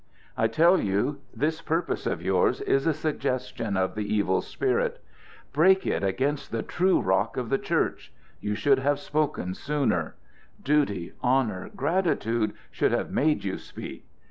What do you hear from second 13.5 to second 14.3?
speak.